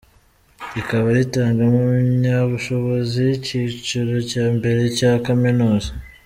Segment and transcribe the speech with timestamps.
[0.75, 5.89] Rikaba ritanga impamyabushobozi y’ikiciro cya mbere cya kaminuza.